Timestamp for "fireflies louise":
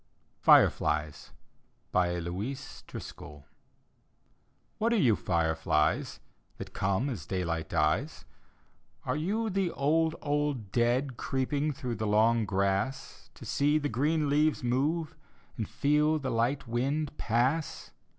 0.39-2.83